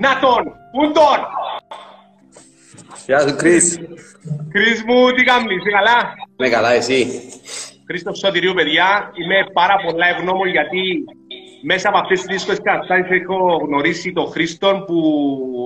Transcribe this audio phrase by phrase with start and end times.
[0.00, 0.42] Να τον,
[0.72, 1.18] πού τον;
[3.06, 3.78] Γεια σου, Κρίς.
[4.52, 7.06] Κρίς μου, τι κάνεις, είσαι καλά; Ναι, καλά, εσύ;
[7.86, 11.04] Χρήστος Σωτηρίου, παιδιά, είμαι πάρα πολλά ευγνώμων γιατί
[11.62, 14.98] μέσα από αυτές τις δύσκολες καταστάσεις έχω γνωρίσει τον Χρήστον που,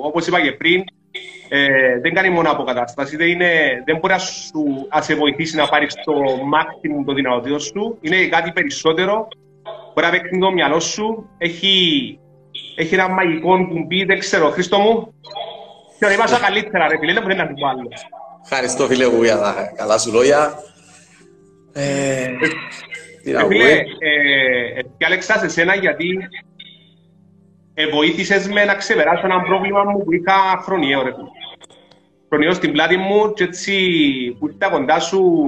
[0.05, 0.84] όπως είπα και πριν,
[1.48, 5.69] ε, δεν κάνει μόνο αποκατάσταση, δεν, είναι, δεν μπορεί να, σου, να σε βοηθήσει να
[5.69, 6.12] πάρεις το
[6.55, 7.98] maximum το δυνατοτήτων σου.
[8.01, 9.28] Είναι κάτι περισσότερο.
[9.95, 11.28] Μπορεί να παίξει το μυαλό σου.
[11.38, 11.74] Έχει,
[12.76, 15.14] έχει ένα μαγικό κουμπί, δεν ξέρω, Χρήστο μου.
[15.98, 17.88] Και ονείμασα καλύτερα, ρε φίλε, δεν μπορεί να την πω άλλο.
[18.42, 20.54] Ευχαριστώ, φίλε μου, για τα καλά σου λόγια.
[21.72, 22.27] Ε,
[23.22, 23.70] τι να Ε, Φίλε, πούμε.
[23.98, 26.18] ε, διάλεξα σε σένα γιατί
[27.74, 31.28] ε, βοήθησες με να ξεπεράσω ένα πρόβλημα μου που είχα χρονιαίο, ρε φίλε.
[32.28, 33.74] Χρονιαίο στην πλάτη μου και έτσι
[34.38, 35.44] που ήρθα κοντά σου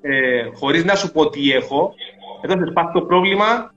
[0.00, 1.94] ε, χωρίς να σου πω τι έχω,
[2.40, 3.74] έδωσες πας το πρόβλημα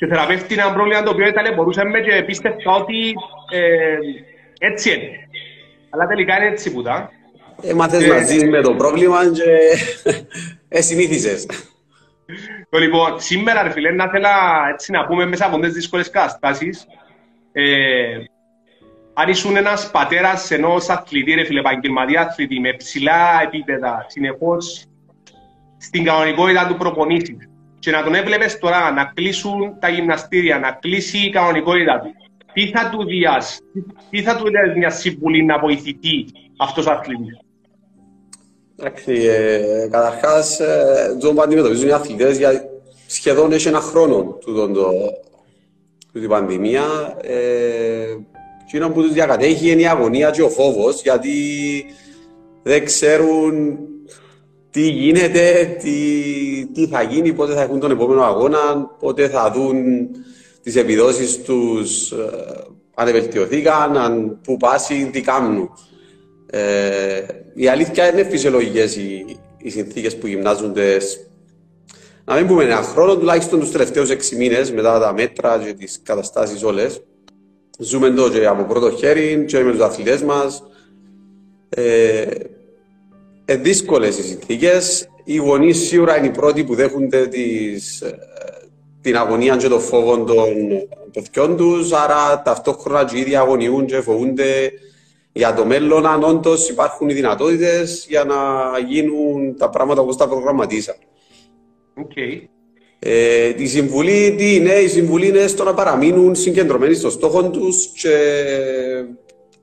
[0.00, 3.14] και θεραπεύτηκε ένα πρόβλημα το οποίο ταλαιπωρούσαμε και πίστευα ότι
[3.50, 3.96] ε,
[4.58, 5.10] έτσι είναι.
[5.90, 7.10] Αλλά τελικά είναι έτσι που τα.
[7.62, 9.58] Έμαθες ε, να ζεις με το πρόβλημα και
[10.78, 11.46] ε, συνήθισες.
[12.70, 14.30] Το λοιπόν, σήμερα ρε φίλε, να θέλα
[14.72, 16.86] έτσι να πούμε μέσα από τις δύσκολες καταστάσεις
[17.52, 17.62] ε,
[19.14, 24.84] αν ήσουν ένας πατέρας ενός αθλητή, ρε φίλε, επαγγελματία αθλητή με ψηλά επίπεδα, συνεχώς
[25.78, 27.49] στην κανονικότητα του προπονήσεις
[27.80, 32.14] και να τον έβλεπες τώρα να κλείσουν τα γυμναστήρια, να κλείσει η κανονικότητα του.
[32.52, 33.60] Τι θα του διάς,
[34.10, 36.26] τι θα του δεις μια συμβουλή να βοηθηθεί
[36.58, 37.38] αυτός ο αθλητής;
[38.76, 42.64] Εντάξει, ε, καταρχάς, ε, το που αντιμετωπίζουν οι αθλητές για
[43.06, 44.92] σχεδόν έχει ένα χρόνο τούτον το,
[46.12, 47.16] τούτη η πανδημία.
[47.22, 48.16] Ε,
[48.66, 51.30] εκείνο που τους διακατέχει είναι η αγωνία και ο φόβος, γιατί
[52.62, 53.78] δεν ξέρουν
[54.70, 55.90] τι γίνεται, τι,
[56.74, 60.08] τι θα γίνει, πότε θα έχουν τον επόμενο αγώνα, πότε θα δουν
[60.62, 62.16] τις επιδόσεις τους, ε,
[62.94, 65.70] αν βελτιωθήκαν, αν πού πάσει, τι κάνουν.
[66.46, 67.22] Ε,
[67.54, 71.18] η αλήθεια είναι φυσιολογικές οι, οι συνθήκες που γυμνάζονται σ-
[72.24, 76.00] να μην πούμε ένα χρόνο, τουλάχιστον τους τελευταίους έξι μήνες μετά τα μέτρα και τις
[76.02, 77.02] καταστάσεις όλες.
[77.78, 80.62] Ζούμε το και από πρώτο χέρι και με τους αθλητές μας.
[81.68, 82.26] Ε,
[83.50, 85.08] ε, δύσκολες οι συνθήκες.
[85.24, 88.18] Οι γονείς σίγουρα είναι οι πρώτοι που δέχονται τις, ε,
[89.00, 90.54] την αγωνία και το φόβο των
[91.12, 94.72] παιδιών τους, άρα ταυτόχρονα και οι ίδιοι αγωνιούν και φοβούνται
[95.32, 98.36] για το μέλλον αν όντως υπάρχουν οι δυνατότητες για να
[98.88, 100.96] γίνουν τα πράγματα όπως τα προγραμματίσαν.
[101.94, 102.16] Οκ.
[102.98, 107.86] Ε, η συμβουλή τι είναι, η συμβουλή είναι στο να παραμείνουν συγκεντρωμένοι στο στόχο τους
[107.86, 108.14] και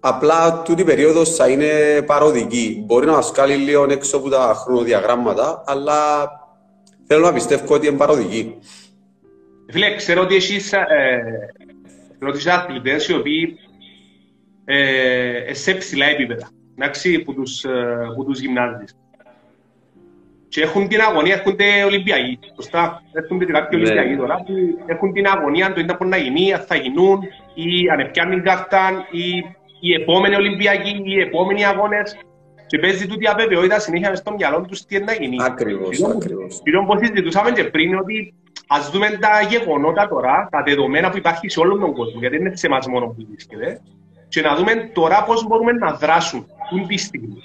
[0.07, 2.83] απλά τούτη η περίοδος θα είναι παροδική.
[2.85, 6.29] Μπορεί να μας κάνει λίγο έξω από τα χρονοδιαγράμματα, αλλά
[7.07, 8.59] θέλω να πιστεύω ότι είναι παροδική.
[9.69, 10.83] Φίλε, ξέρω ότι εσείς ε,
[12.19, 13.57] ρωτήσατε αθλητές οι οποίοι
[14.65, 18.97] ε, σε ψηλά επίπεδα, εντάξει, που τους, ε, που τους γυμνάζεις.
[20.49, 23.01] Και έχουν την αγωνία, έρχονται Ολυμπιακοί, σωστά.
[23.11, 23.89] Έρχονται κάποιοι Ναι.
[23.89, 24.53] Ολυμπιακοί τώρα που
[24.85, 27.19] έχουν την αγωνία, το είναι που να γίνει, αν θα γίνουν,
[27.53, 29.43] ή αν πιάνουν κάρτα, ή
[29.79, 32.17] οι επόμενοι Ολυμπιακοί, οι επόμενοι αγώνες.
[32.67, 35.35] Και παίζει τούτη αβεβαιότητα συνέχεια μες στο μυαλό τους τι είναι να γίνει.
[35.39, 36.61] Ακριβώς, Φίλο μου, ακριβώς.
[36.63, 38.33] φίλο μου, όπως συζητούσαμε και πριν, ότι
[38.67, 42.45] ας δούμε τα γεγονότα τώρα, τα δεδομένα που υπάρχει σε όλον τον κόσμο, γιατί δεν
[42.45, 43.81] είναι σε εμάς μόνο που βρίσκεται,
[44.27, 47.43] και να δούμε τώρα πώς μπορούμε να δράσουμε την τη στιγμή.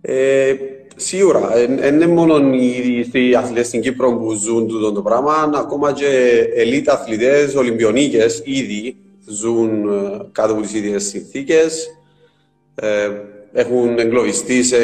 [0.00, 0.54] Ε,
[0.96, 1.40] σίγουρα,
[1.78, 6.06] δεν είναι μόνο οι, οι αθλητές στην Κύπρο που ζουν τούτο το πράγμα, ακόμα και
[6.54, 11.86] ελίτ αθλητές, Ολυμπιονίκες ήδη ζουν ε, κάτω από τις ίδιες συνθήκες.
[12.74, 13.10] Ε,
[13.52, 14.76] έχουν εγκλωβιστεί σε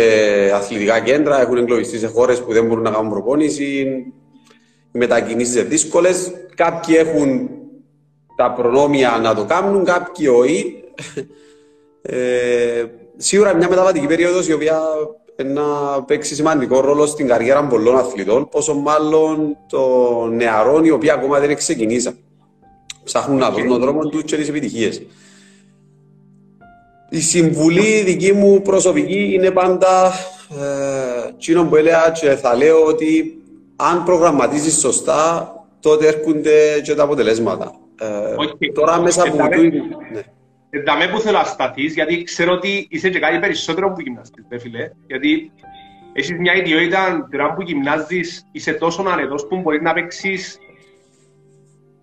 [0.54, 3.64] αθλητικά κέντρα, έχουν εγκλωβιστεί σε χώρες που δεν μπορούν να κάνουν προπόνηση.
[4.92, 6.32] Οι μετακινήσεις είναι δύσκολες.
[6.54, 7.50] Κάποιοι έχουν
[8.36, 10.82] τα προνόμια να το κάνουν, κάποιοι όχι.
[12.02, 12.84] Ε,
[13.16, 14.80] σίγουρα μια μεταβατική περίοδος η οποία
[15.44, 15.62] να
[16.02, 21.56] παίξει σημαντικό ρόλο στην καριέρα πολλών αθλητών, πόσο μάλλον των νεαρών οι οποίοι ακόμα δεν
[21.56, 22.18] ξεκινήσαν.
[23.08, 25.02] Ψάχνουν να βρουν τον δρόμο τους και τις επιτυχίες.
[27.10, 30.12] Η συμβουλή δική μου προσωπική είναι πάντα
[30.50, 33.38] ε, εκείνο που έλεγα και θα λέω ότι
[33.76, 37.74] αν προγραμματίζεις σωστά, τότε έρχονται και τα αποτελέσματα.
[38.00, 38.06] Ε,
[38.36, 38.74] Οκ.
[38.74, 39.34] Τώρα μέσα από...
[39.34, 39.62] Εντάξει.
[39.64, 39.82] τούτη-
[40.12, 40.20] ναι.
[40.70, 44.44] Εν δαμέ που θέλω να σταθείς, γιατί ξέρω ότι είσαι και κάτι περισσότερο που γυμναστής,
[44.50, 44.90] ρε φίλε.
[45.06, 45.52] Γιατί
[46.12, 50.58] έχεις μια ιδιότητα, τώρα που γυμνάζεις, είσαι τόσο αρετός που μπορείς να παίξεις,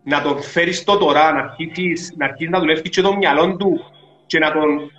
[0.06, 3.80] να τον φέρεις το τώρα, να αρχίσεις να, αρχίσεις να δουλεύεις και το μυαλό του
[4.26, 4.92] και να τον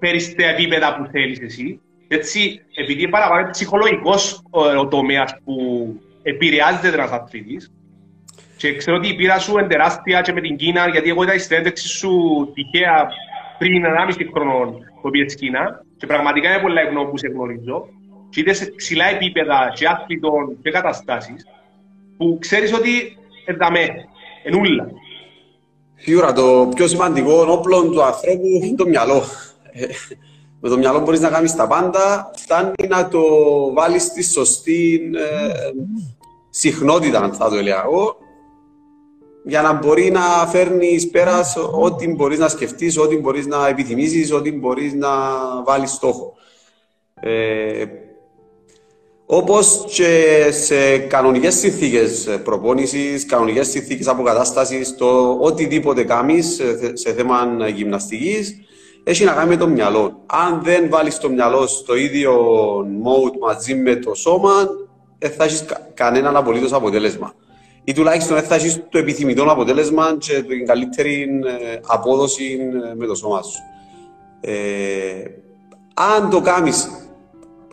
[0.00, 1.80] φέρεις στα επίπεδα που θέλεις εσύ.
[2.08, 5.54] Έτσι, επειδή είναι παραπάνω ψυχολογικός ο, ο τομέας που
[6.22, 7.72] επηρεάζεται ένας αθλητής,
[8.56, 11.22] και Και ξέρω ότι η πείρα σου είναι τεράστια και με την Κίνα, γιατί εγώ
[11.22, 12.12] είδα η συνέντευξη σου
[12.54, 13.08] τυχαία
[13.58, 15.84] πριν 1,5 χρόνο που πήγε στην Κίνα.
[15.96, 17.88] Και πραγματικά είναι πολλά ευγνώμη που σε γνωρίζω.
[18.30, 21.46] Και είδες σε ψηλά επίπεδα και άθλητων και καταστάσεις
[22.16, 23.88] που ξέρεις ότι ενταμέ,
[24.44, 24.90] ενούλα.
[25.94, 29.22] Σίγουρα το πιο σημαντικό όπλο του ανθρώπου είναι το μυαλό.
[29.72, 29.86] Ε,
[30.60, 33.22] με το μυαλό μπορείς να κάνεις τα πάντα, φτάνει να το
[33.72, 35.70] βάλεις στη σωστή ε,
[36.50, 38.16] συχνότητα, αν θα το έλεγα εγώ,
[39.44, 41.40] για να μπορεί να φέρνεις πέρα
[41.80, 45.10] ό,τι μπορείς να σκεφτείς, ό,τι μπορείς να επιθυμήσει, ό,τι μπορείς να
[45.64, 46.34] βάλεις στόχο.
[47.20, 47.84] Ε,
[49.36, 56.60] Όπως και σε κανονικές συνθήκες προπόνησης, κανονικές συνθήκες αποκατάστασης, το οτιδήποτε κάνεις
[56.92, 58.60] σε θέμα γυμναστικής,
[59.04, 60.22] έχει να κάνει με το μυαλό.
[60.26, 62.34] Αν δεν βάλεις το μυαλό στο ίδιο
[62.80, 64.68] mode μαζί με το σώμα,
[65.18, 65.64] δεν θα έχεις
[65.94, 67.34] κανένα απολύτως αποτέλεσμα.
[67.84, 72.58] Ή τουλάχιστον δεν θα έχεις το επιθυμητό αποτέλεσμα και την καλύτερη ε, απόδοση
[72.90, 73.58] ε, με το σώμα σου.
[74.40, 74.52] Ε,
[75.94, 76.88] αν το κάνεις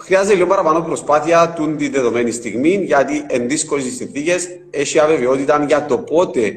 [0.04, 5.86] Χρειάζεται λίγο παραπάνω προσπάθεια του τη δεδομένη στιγμή, γιατί εν δύσκολες συνθήκες έχει αβεβαιότητα για
[5.86, 6.54] το πότε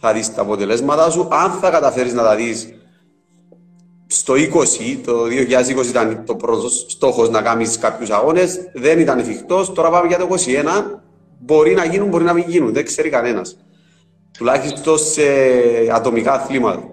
[0.00, 1.28] θα δεις τα αποτελέσματα σου.
[1.30, 2.74] Αν θα καταφέρεις να τα δεις
[4.06, 9.72] στο 20, το 2020 ήταν το πρώτος στόχος να κάνεις κάποιους αγώνες, δεν ήταν εφικτός.
[9.72, 11.02] Τώρα πάμε για το 2021.
[11.38, 13.56] Μπορεί να γίνουν, μπορεί να μην γίνουν, δεν ξέρει κανένας.
[14.38, 15.22] Τουλάχιστον σε
[15.92, 16.92] ατομικά αθλήματα.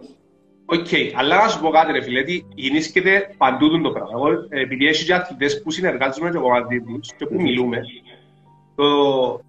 [0.74, 4.10] OK, okay, αλλά να σου πω κάτι ρε φίλε, ότι γινίσκεται παντού το πράγμα.
[4.14, 7.82] Εγώ, επειδή έχει και αθλητές που συνεργάζομαι και εγώ μαζί τους και που μιλούμε,
[8.76, 8.86] το,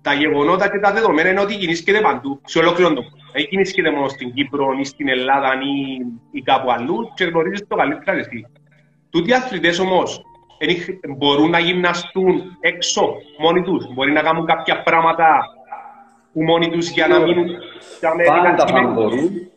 [0.02, 3.18] τα γεγονότα και τα δεδομένα είναι ότι γεννήσκεται παντού, σε ολόκληρο το κόσμο.
[3.32, 7.76] Δεν γεννήσκεται μόνο στην Κύπρο ή στην Ελλάδα ή, ή κάπου αλλού και γνωρίζεις το
[7.76, 8.46] καλύτερα εσύ.
[9.10, 10.22] Τούτοι οι αθλητές όμως
[11.16, 15.26] μπορούν να γυμναστούν έξω μόνοι τους, μπορεί να κάνουν κάποια πράγματα
[16.32, 17.46] που μόνοι τους για να μείνουν...
[18.26, 19.51] Πάντα μπορούν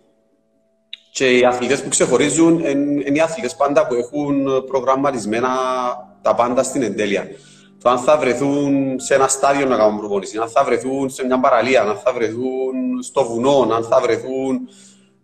[1.16, 2.60] και οι αθλητές που ξεχωρίζουν
[3.06, 5.50] είναι οι αθλητές πάντα που έχουν προγραμματισμένα
[6.22, 7.28] τα πάντα στην εντέλεια.
[7.82, 11.40] Το αν θα βρεθούν σε ένα στάδιο να κάνουν προπόνηση, αν θα βρεθούν σε μια
[11.40, 14.70] παραλία, αν θα βρεθούν στο βουνό, αν θα βρεθούν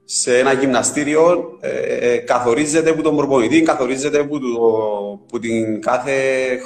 [0.04, 4.48] σε ένα γυμναστήριο, ε, ε, καθορίζεται από τον προπονητή, καθορίζεται από, το,
[5.28, 6.14] από την κάθε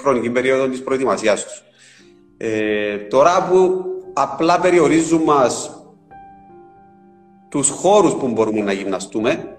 [0.01, 1.63] χρονική περίοδο της προετοιμασίας τους.
[2.38, 3.83] Ε, τώρα που
[4.13, 5.69] απλά περιορίζουν μας
[7.56, 9.57] τους χώρους που μπορούμε να γυμναστούμε.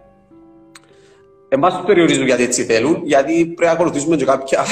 [1.48, 4.64] Εμάς τους περιορίζουν γιατί έτσι θέλουν, γιατί πρέπει να ακολουθήσουμε και κάποια,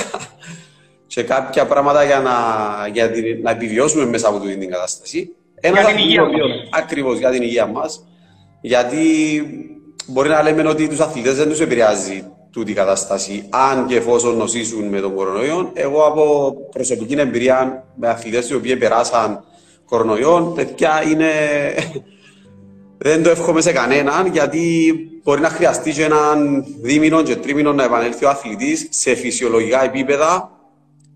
[1.12, 2.32] και κάποια πράγματα για να,
[2.93, 5.35] για την, να επιβιώσουμε μέσα από την κατάσταση.
[5.55, 6.32] Ένα για την υγεία μας.
[6.71, 8.05] Ακριβώς, για την υγεία μας.
[8.61, 8.99] Γιατί
[10.06, 14.37] μπορεί να λέμε ότι τους αθλητές δεν τους επηρεάζει τούτη η κατάσταση, αν και εφόσον
[14.37, 15.71] νοσήσουν με τον κορονοϊό.
[15.75, 19.44] Εγώ από προσωπική εμπειρία με αθλητές οι οποίοι περάσαν
[19.85, 21.31] κορονοϊό, τέτοια είναι
[23.06, 27.84] δεν το εύχομαι σε κανέναν, γιατί μπορεί να χρειαστεί και έναν δίμηνο και τρίμηνο να
[27.84, 30.50] επανέλθει ο αθλητής σε φυσιολογικά επίπεδα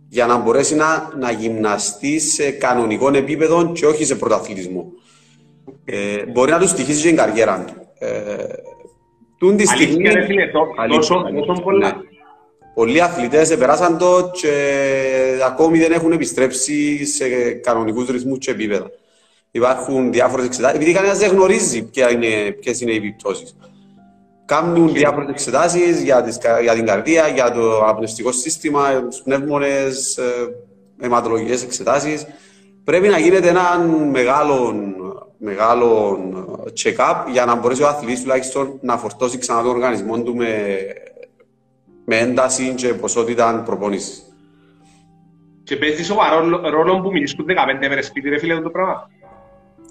[0.09, 4.93] για να μπορέσει να, να γυμναστεί σε κανονικό επίπεδο και όχι σε πρωταθλητισμό.
[5.85, 7.75] Ε, μπορεί να του στοιχήσει και η καριέρα του.
[7.99, 8.45] Ε,
[9.39, 10.09] τούν τη στιγμή...
[10.09, 10.51] Αλήθεια,
[10.89, 11.87] τόσο, τόσο πολλά.
[11.87, 12.03] Ναι.
[12.75, 14.53] Πολλοί αθλητές επεράσαν το και
[15.47, 18.91] ακόμη δεν έχουν επιστρέψει σε κανονικούς ρυθμούς και επίπεδα.
[19.51, 23.57] Υπάρχουν διάφορες εξετάσεις, επειδή κανένας δεν γνωρίζει ποιε είναι, ποιες είναι οι επιπτώσεις.
[24.45, 26.25] Κάνουν διάφορες εξετάσεις για,
[26.63, 32.27] για, την καρδία, για το απνευστικό σύστημα, για τους πνεύμονες, ε, αιματολογικές εξετάσεις.
[32.85, 33.79] Πρέπει να γίνεται ένα
[34.11, 34.75] μεγάλο,
[35.39, 36.19] μεγάλο
[36.83, 40.79] check-up για να μπορέσει ο αθλητής τουλάχιστον να φορτώσει ξανά τον οργανισμό του με,
[42.05, 44.23] με ένταση και ποσότητα προπόνησης.
[45.65, 49.11] Και παίζει σοβαρό ρόλο που μιλήσεις 15 μέρες σπίτι, ρε φίλε, το πράγμα.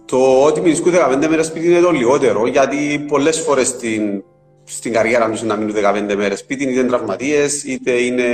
[0.07, 4.23] Το ότι μείνουν 15 μέρες σπίτι είναι το λιγότερο, γιατί πολλές φορές στην,
[4.63, 5.75] στην καριέρα του να μείνουν
[6.11, 8.25] 15 μέρες σπίτι, είτε είναι τραυματίες, είτε είναι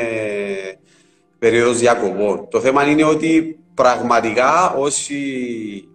[1.39, 2.47] περίοδος διακοπών.
[2.49, 5.23] Το θέμα είναι ότι πραγματικά όσοι,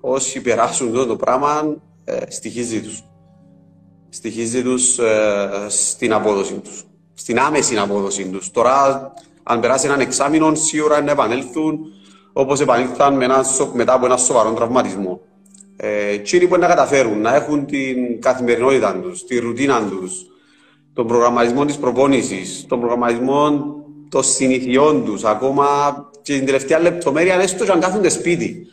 [0.01, 3.03] όσοι περάσουν αυτό το πράγμα, ε, στοιχίζει τους.
[4.09, 6.85] Στοιχίζει τους ε, στην απόδοση τους.
[7.15, 8.51] Στην άμεση απόδοση τους.
[8.51, 11.79] Τώρα, αν περάσει έναν εξάμεινο, σίγουρα να επανέλθουν
[12.33, 13.15] όπως επανήλθαν
[13.73, 15.28] μετά από ένα σοβαρό τραυματισμό ε,
[15.87, 20.27] εκείνοι που να καταφέρουν να έχουν την καθημερινότητα τους, τη ρουτίνα τους,
[20.93, 23.75] τον προγραμματισμό της προπόνησης, τον προγραμματισμό
[24.09, 25.67] των συνηθιών τους, ακόμα
[26.23, 28.67] και την τελευταία λεπτομέρεια, έστω και αν κάθονται σπίτι.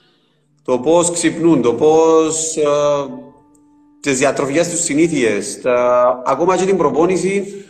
[0.64, 2.64] Το πώς ξυπνούν, το πώς ε,
[4.00, 5.62] τις διατροφικές τους συνήθειες,
[6.26, 7.65] ακόμα και την προπόνηση,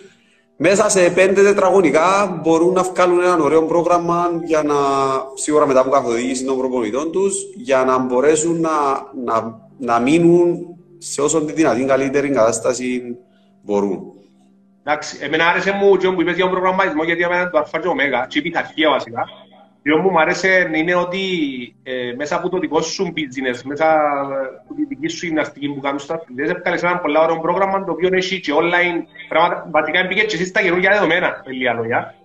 [0.58, 4.76] μέσα σε πέντε τετραγωνικά μπορούν να βγάλουν ένα ωραίο πρόγραμμα για να,
[5.34, 8.72] σίγουρα μετά από καθοδήγηση των προπονητών τους, για να μπορέσουν να,
[9.26, 13.18] να να μείνουν σε όσο τη δυνατή καλύτερη κατάσταση
[13.62, 14.14] μπορούν.
[14.84, 17.88] Εντάξει, εμένα άρεσε μου και που είπες για τον προγραμματισμό, γιατί εμένα το αλφα και
[17.88, 19.24] ωμέγα, και η πειθαρχία βασικά.
[19.89, 21.20] Το μου άρεσε είναι ότι
[21.84, 23.86] ε, μέσα από το δικό σου business, μέσα
[24.63, 27.92] από τη δική σου γυμναστική που κάνουν στους αθλητές, έφκαλες ένα πολύ ωραίο πρόγραμμα το
[27.92, 29.68] οποίο έχει και online πράγματα.
[29.72, 32.15] Βασικά έμπηκε και εσύ στα καινούργια δεδομένα, με λίγα λόγια.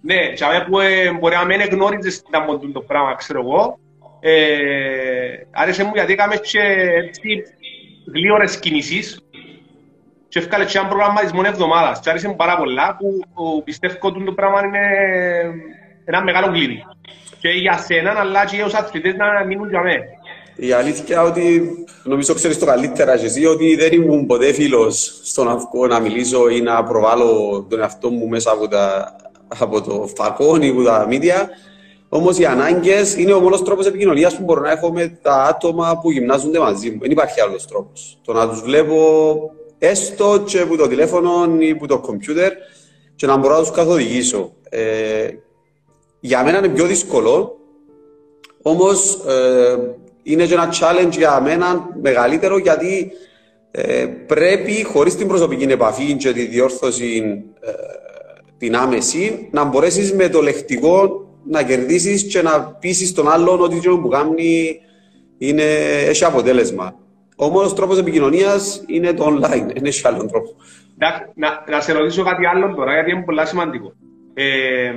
[0.00, 3.78] Ναι, και που ε, μπορεί να μην γνώριζες να μποντούν το πράγμα, ξέρω εγώ.
[4.20, 4.34] Ε,
[5.50, 6.60] άρεσε μου γιατί έκαμε και
[7.06, 7.42] έτσι
[8.12, 9.20] γλύωρες κινήσεις
[10.28, 12.00] και έφκαλε και ένα προγραμματισμό εβδομάδας.
[12.00, 12.96] Και άρεσε μου πάρα πολλά
[13.34, 14.80] που πιστεύω ότι το πράγμα είναι
[16.04, 16.84] ένα μεγάλο κλειδί.
[17.38, 20.04] Και για σένα, αλλά και για τους αθλητές να μείνουν για μένα.
[20.56, 25.48] Η αλήθεια ότι νομίζω ξέρεις το καλύτερα και εσύ ότι δεν ήμουν ποτέ φίλος στον
[25.48, 29.16] αυκό να μιλήσω ή να προβάλλω τον εαυτό μου μέσα από, τα,
[29.58, 31.48] από το φακόν ή από τα μίδια.
[32.08, 35.98] Όμως οι ανάγκες είναι ο μόνος τρόπος επικοινωνίας που μπορώ να έχω με τα άτομα
[36.02, 36.98] που γυμνάζονται μαζί μου.
[37.00, 38.20] Δεν υπάρχει άλλος τρόπος.
[38.24, 38.96] Το να τους βλέπω
[39.78, 42.52] έστω και από το τηλέφωνο ή από το κομπιούτερ
[43.16, 44.52] και να μπορώ να τους καθοδηγήσω.
[44.68, 45.28] Ε,
[46.20, 47.56] για μένα είναι πιο δύσκολο,
[48.62, 49.76] όμως ε,
[50.22, 53.12] είναι και ένα challenge για μένα μεγαλύτερο γιατί
[53.70, 57.70] ε, πρέπει χωρίς την προσωπική επαφή και τη διόρθωση ε,
[58.58, 63.80] την άμεση να μπορέσεις με το λεκτικό να κερδίσεις και να πείσεις τον άλλον ότι
[63.80, 64.80] το που κάνει
[65.38, 65.62] είναι,
[66.06, 66.94] έχει αποτέλεσμα.
[67.36, 70.48] Ο μόνο τρόπος επικοινωνίας είναι το online, δεν έχει άλλον τρόπο.
[70.96, 73.92] Να, να, να σε ρωτήσω κάτι άλλο τώρα, γιατί είναι πολύ σημαντικό.
[74.34, 74.92] Ε,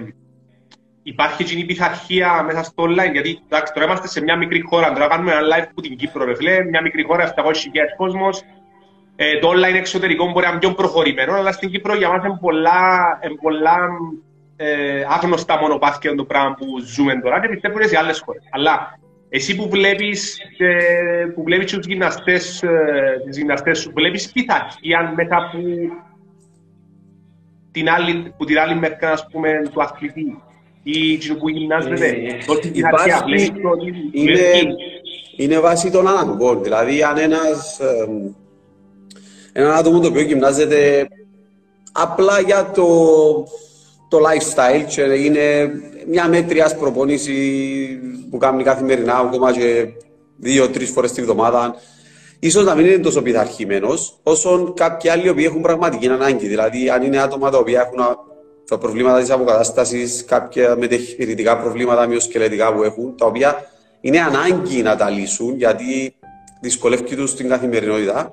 [1.03, 4.93] υπάρχει και η πειθαρχία μέσα στο online, γιατί εντάξει, τώρα είμαστε σε μια μικρή χώρα,
[4.93, 7.41] τώρα κάνουμε ένα live που την Κύπρο, ρε φίλε, μια μικρή χώρα, 700.000
[7.97, 8.43] κόσμος.
[9.15, 12.37] Ε, το online εξωτερικό μπορεί να είναι πιο προχωρημένο, αλλά στην Κύπρο για μας είναι
[12.41, 13.77] πολλά, είναι πολλά
[14.55, 18.43] ε, άγνωστα μονοπάτια το πράγμα που ζούμε τώρα και πιστεύω είναι σε άλλες χώρες.
[18.51, 25.13] Αλλά εσύ που βλέπεις, ε, που βλέπεις τους γυμναστές, ε, τις γυμναστές σου, βλέπεις πειθαρχία
[25.15, 25.57] μετά από
[27.71, 30.41] την άλλη, που την άλλη μερικά, ας πούμε, του αθλητή;
[30.83, 32.07] Ή που γυμνάζεται.
[32.07, 33.51] Ε, υπάρχει,
[34.11, 34.39] είναι,
[35.35, 36.63] είναι βάση των αναγκών.
[36.63, 38.07] Δηλαδή, αν ένας, ε,
[39.53, 41.07] ένα άτομο το οποίο γυμνάζεται
[41.91, 42.87] απλά για το
[44.13, 45.71] το lifestyle και είναι
[46.07, 47.33] μια μέτρια προπονήση
[48.29, 49.87] που κάνει καθημερινά, ακόμα και
[50.37, 51.75] δύο-τρει φορές τη βδομάδα.
[52.51, 56.47] σω να μην είναι τόσο πειθαρχημένος όσο κάποιοι άλλοι που έχουν πραγματική ανάγκη.
[56.47, 58.17] Δηλαδή, αν είναι άτομα τα οποία έχουν
[58.67, 64.95] τα προβλήματα της αποκατάστασης, κάποια μετεχειρητικά προβλήματα μειοσκελετικά που έχουν, τα οποία είναι ανάγκη να
[64.95, 66.15] τα λύσουν γιατί
[66.61, 68.31] δυσκολεύει τους στην καθημερινότητα,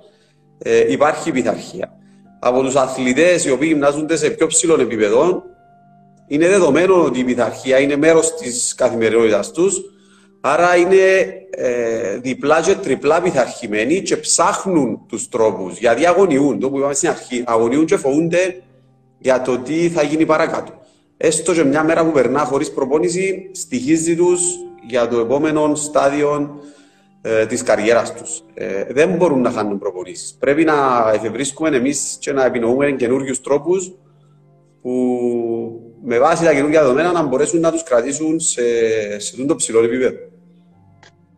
[0.58, 1.92] ε, υπάρχει πειθαρχία.
[2.40, 5.42] Από τους αθλητές οι οποίοι γυμνάζονται σε πιο ψηλών επίπεδο,
[6.26, 9.80] είναι δεδομένο ότι η πειθαρχία είναι μέρος της καθημερινότητας τους,
[10.40, 10.96] άρα είναι
[11.50, 17.08] ε, διπλά και τριπλά πειθαρχημένοι και ψάχνουν τους τρόπους, γιατί αγωνιούν, το που είπαμε στην
[17.08, 18.62] αρχή, αγωνιούν και φοβούνται
[19.20, 20.72] για το τι θα γίνει παρακάτω.
[21.16, 24.40] Έστω και μια μέρα που περνά χωρίς προπόνηση, στοιχίζει τους
[24.86, 26.60] για το επόμενο στάδιο
[27.22, 28.42] ε, της καριέρας τους.
[28.54, 30.36] Ε, δεν μπορούν να χάνουν προπονήσεις.
[30.38, 33.92] Πρέπει να εφευρίσκουμε εμείς και να επινοούμε καινούριους τρόπους
[34.82, 34.92] που
[36.04, 38.62] με βάση τα καινούργια δεδομένα να μπορέσουν να τους κρατήσουν σε,
[39.20, 40.16] σε το ψηλό επίπεδο.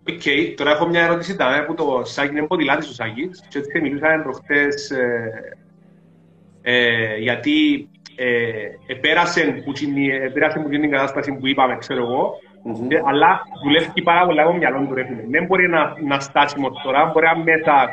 [0.09, 0.55] OK, okay.
[0.57, 4.23] τώρα έχω μια ερώτηση τα που το Σάκη είναι ποδηλάτης ο Σάκης και έτσι μιλούσαμε
[4.23, 5.57] προχτές ε,
[6.62, 9.73] ε, γιατί ε, επέρασε που,
[10.25, 12.35] επέρασε που την κατάσταση που είπαμε, ξέρω εγώ,
[12.66, 12.90] mm-hmm.
[12.92, 16.54] ε, αλλά δουλεύει πάρα πολλά από μυαλό του ρε Δεν μπορεί να, να στάσει
[16.85, 17.88] τώρα, μπορεί να μέσα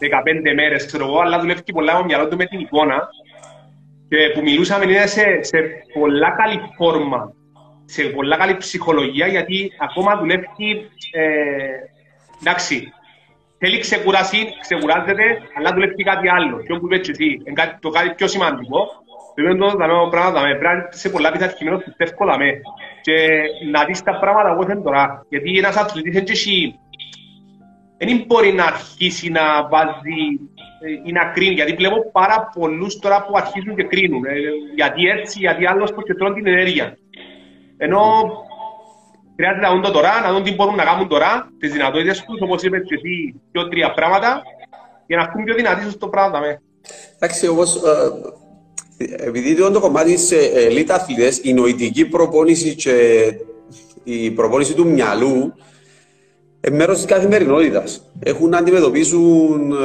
[0.00, 3.08] 15 μέρες, ξέρω εγώ, αλλά δουλεύει πολλά από μυαλό του με την εικόνα.
[4.08, 5.58] Και που μιλούσαμε είναι σε, σε
[5.92, 7.32] πολλά καλή φόρμα,
[7.84, 10.46] σε πολλά καλή ψυχολογία, γιατί ακόμα δουλεύει,
[11.12, 11.22] ε,
[12.40, 12.92] εντάξει,
[13.60, 15.24] θέλει ξεκουρασή, ξεκουράζεται,
[15.56, 16.56] αλλά δουλεύει κάτι άλλο.
[16.64, 17.28] Και όπου είπες εσύ,
[17.80, 18.80] το κάτι πιο σημαντικό,
[19.34, 22.48] πρέπει να το δούμε πράγματα, με πρέπει σε πολλά πειθαρχημένος πιστεύω δαμε.
[23.00, 23.16] Και
[23.70, 25.26] να δεις τα πράγματα όπως είναι τώρα.
[25.28, 26.78] Γιατί ένας αθλητής έτσι
[27.98, 30.22] δεν μπορεί να αρχίσει να βάζει
[31.04, 31.54] ή να κρίνει.
[31.54, 34.24] Γιατί βλέπω πάρα πολλούς τώρα που αρχίζουν και κρίνουν.
[34.24, 34.32] Ε,
[34.74, 36.96] γιατί έτσι, γιατί άλλο που και τρώνε την ενέργεια.
[37.76, 38.02] Ενώ
[39.40, 42.40] χρειάζεται να δουν το τώρα, να δουν τι μπορούν να κάνουν τώρα, τις δυνατότητες τους,
[42.40, 44.42] όπως είπες και εσύ, δύο τρία πράγματα,
[45.06, 46.38] για να έχουν πιο δυνατοί στο πράγμα.
[47.18, 47.76] Εντάξει, όμως,
[48.96, 52.94] ε, επειδή το κομμάτι σε ελίτ αθλητέ, η νοητική προπόνηση και
[54.04, 55.54] η προπόνηση του μυαλού
[56.66, 58.10] είναι μέρος της καθημερινότητας.
[58.18, 59.76] Έχουν να αντιμετωπίσουν ε,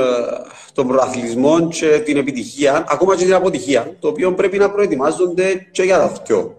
[0.73, 5.83] τον προαθλισμό και την επιτυχία, ακόμα και την αποτυχία, το οποίο πρέπει να προετοιμάζονται και
[5.83, 6.57] για τα δυο.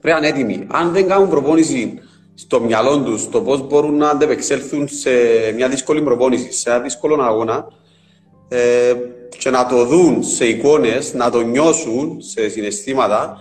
[0.00, 0.66] Πρέπει να είναι έτοιμοι.
[0.70, 2.00] Αν δεν κάνουν προπόνηση
[2.38, 5.10] στο μυαλό τους το πώς μπορούν να αντεπεξέλθουν σε
[5.54, 7.68] μια δύσκολη προπόνηση, σε ένα δύσκολο αγώνα
[8.48, 8.92] ε,
[9.38, 13.40] και να το δουν σε εικόνες, να το νιώσουν σε συναισθήματα,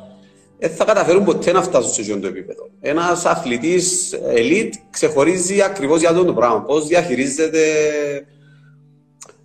[0.59, 2.69] δεν θα καταφέρουν ποτέ να φτάσουν σε αυτό το επίπεδο.
[2.81, 6.61] Ένας αθλητής elite ξεχωρίζει ακριβώς για αυτό το πράγμα.
[6.61, 7.61] Πώς διαχειρίζεται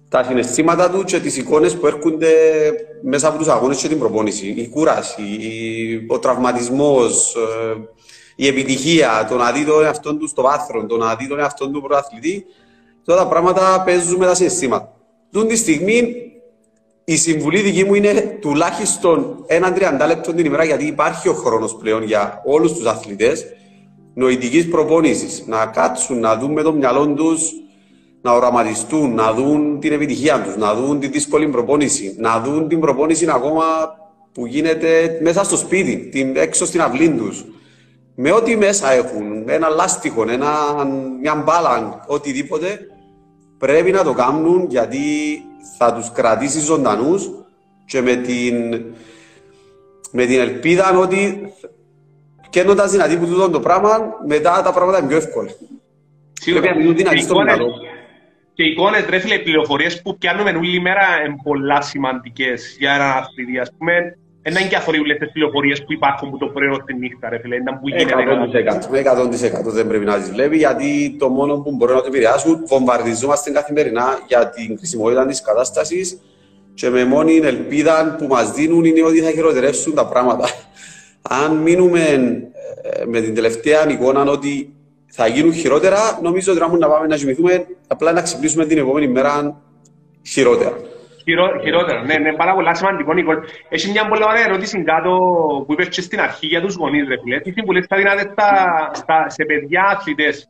[0.09, 2.33] τα συναισθήματα του και τις εικόνες που έρχονται
[3.03, 4.47] μέσα από τους αγώνες και την προπόνηση.
[4.47, 5.25] Η κούραση,
[6.09, 7.75] ο τραυματισμός, ε,
[8.43, 11.71] η επιτυχία, το να δει τον εαυτό του στο βάθρο, το να δει τον εαυτό
[11.71, 12.47] του πρωταθλητή,
[13.05, 14.93] Τώρα τα πράγματα παίζουν με τα συναισθήματα.
[15.33, 16.15] Τούν τη στιγμή
[17.05, 21.77] η συμβουλή δική μου είναι τουλάχιστον έναν 30 λεπτό την ημέρα, γιατί υπάρχει ο χρόνος
[21.77, 23.45] πλέον για όλους τους αθλητές
[24.15, 25.45] νοητικής προπόνησης.
[25.47, 27.53] Να κάτσουν, να δουν με το μυαλό τους,
[28.23, 32.81] να οραματιστούν, να δουν την επιτυχία τους, να δουν τη δύσκολη προπόνηση, να δουν την
[32.81, 33.65] προπόνηση ακόμα
[34.33, 37.45] που γίνεται μέσα στο σπίτι, την, έξω στην αυλή τους.
[38.23, 40.51] Με ό,τι μέσα έχουν, ένα λάστιχο, ένα,
[41.21, 42.79] μια μπάλα, οτιδήποτε,
[43.59, 44.99] πρέπει να το κάνουν γιατί
[45.79, 47.31] θα τους κρατήσει ζωντανούς
[47.85, 48.85] και με την,
[50.13, 51.53] με την ελπίδα ότι
[52.51, 55.51] καίνοντας δυνατή που τούτο το πράγμα, μετά τα πράγματα είναι πιο εύκολα.
[56.45, 57.67] Πρέπει να μείνουν δυνατοί στο μυαλό.
[58.53, 62.93] Και οι εικόνες, ρε φίλε, οι πληροφορίες που πιάνουμε όλη μέρα είναι πολλά σημαντικές για
[62.93, 63.59] έναν αθλητή.
[63.59, 67.29] Ας πούμε, δεν είναι και αθωρίου τις πληροφορίες που υπάρχουν που το πρωί τη νύχτα,
[67.29, 67.55] ρε φίλε.
[67.57, 68.15] Είναι που γίνεται.
[68.91, 72.63] 100%, 100% δεν πρέπει να τις βλέπει, γιατί το μόνο που μπορεί να το επηρεάσουν,
[72.67, 76.21] βομβαρδιζόμαστε καθημερινά για την χρησιμότητα της κατάστασης
[76.75, 80.49] και με μόνη ελπίδα που μας δίνουν είναι ότι θα χειροτερεύσουν τα πράγματα.
[81.23, 82.01] Αν μείνουμε
[82.83, 84.75] ε, με την τελευταία εικόνα ότι
[85.07, 89.63] θα γίνουν χειρότερα, νομίζω ότι να πάμε να κοιμηθούμε, απλά να ξυπνήσουμε την επόμενη μέρα
[90.27, 90.77] χειρότερα.
[91.63, 93.37] Χειρότερα, ναι, ναι, πάρα πολλά σημαντικό, Νίκολ.
[93.69, 95.11] Έχει μια πολύ ωραία ερώτηση κάτω
[95.67, 97.41] που είπες και στην αρχή για τους γονείς, ρε φίλε.
[97.41, 98.35] Τι συμβουλές θα δίνατε
[99.27, 100.49] σε παιδιά αθλητές;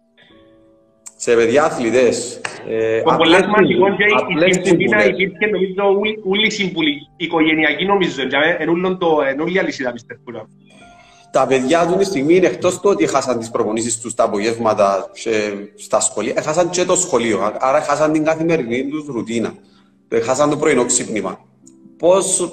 [1.17, 2.41] Σε παιδιά αθλητές.
[2.69, 4.05] Ε, το πολύ σημαντικό και
[4.49, 8.23] η συμβουλή να υπήρχε νομίζω όλη η συμβουλή, οικογενειακή νομίζω,
[9.29, 10.23] εν όλη η αλυσίδα πιστεύω.
[11.33, 15.11] Τα παιδιά του τη στιγμή είναι εκτός του ότι χάσαν τις προπονήσεις τους τα απογεύματα
[15.77, 17.53] στα σχολεία, έχασαν και το σχολείο.
[17.59, 19.55] Άρα χάσαν την καθημερινή τους ρουτίνα
[20.19, 21.41] χάσαν το πρωινό ξύπνημα.
[21.97, 22.53] Πώς,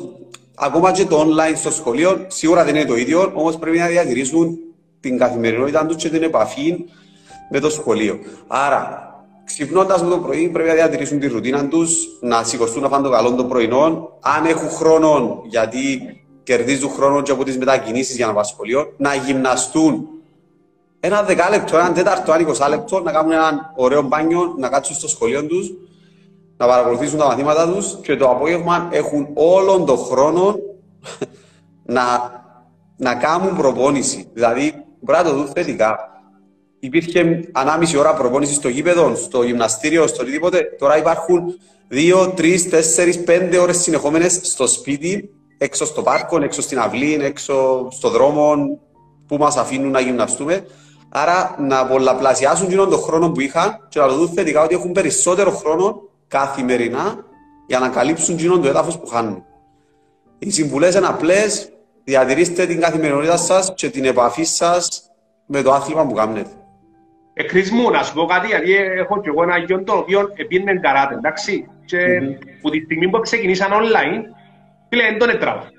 [0.56, 4.58] ακόμα και το online στο σχολείο, σίγουρα δεν είναι το ίδιο, όμως πρέπει να διατηρήσουν
[5.00, 6.86] την καθημερινότητα τους και την επαφή
[7.50, 8.20] με το σχολείο.
[8.48, 9.12] Άρα,
[9.46, 13.10] ξυπνώντας με το πρωί, πρέπει να διατηρήσουν τη ρουτίνα τους, να σηκωστούν να φάνε το
[13.10, 14.10] καλό των πρωινών.
[14.20, 16.02] Αν έχουν χρόνο, γιατί
[16.44, 20.08] κερδίζουν χρόνο και από τις μετακινήσεις για να πάνε σχολείο, να γυμναστούν
[21.00, 25.46] ένα δεκάλεπτο, ένα τέταρτο, ένα εικοσάλεπτο, να κάνουν ένα ωραίο μπάνιο, να κάτσουν στο σχολείο
[25.46, 25.72] τους
[26.58, 30.56] να παρακολουθήσουν τα μαθήματα τους και το απόγευμα έχουν όλον τον χρόνο
[31.96, 32.04] να,
[32.98, 34.30] να κάνουν προπόνηση.
[34.34, 34.74] Δηλαδή,
[35.06, 36.12] πρέπει να το δουν θετικά.
[36.80, 40.76] Υπήρχε ανάμιση ώρα προπόνηση στο γήπεδο, στο γυμναστήριο, στο οτιδήποτε.
[40.80, 41.44] Τώρα υπάρχουν
[41.88, 47.88] δύο, τρεις, τέσσερις, πέντε ώρες συνεχόμενες στο σπίτι, έξω στο πάρκο, έξω στην αυλή, έξω
[47.92, 48.56] στο δρόμο
[49.28, 50.66] που μας αφήνουν να γυμναστούμε.
[51.10, 55.52] Άρα να πολλαπλασιάσουν τον χρόνο που είχαν και να το δουν θετικά ότι έχουν περισσότερο
[55.52, 57.26] χρόνο καθημερινά
[57.68, 59.44] για να καλύψουν εκείνον το έδαφος που χάνουν.
[60.40, 61.42] Οι συμβουλές είναι απλέ.
[62.04, 65.12] Διατηρήστε την καθημερινότητα σας και την επαφή σας
[65.46, 66.50] με το άθλημα που κάνετε.
[67.34, 70.74] Ε, μου, να σου πω κάτι, γιατί έχω και εγώ ένα γιο το οποίο επίνε
[70.74, 71.68] καράτε, εντάξει.
[71.86, 72.46] Και mm-hmm.
[72.62, 74.22] που τη στιγμή που ξεκινήσαν online,
[74.90, 75.72] φίλε, δεν τον έτραβα.